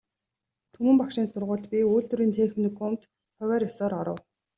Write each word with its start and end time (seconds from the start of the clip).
Түмэн 0.73 0.95
багшийн 1.01 1.27
сургуульд, 1.31 1.65
би 1.71 1.79
үйлдвэрийн 1.93 2.35
техникумд 2.39 3.01
хувиар 3.37 3.63
ёсоор 3.69 3.93
оров. 4.01 4.19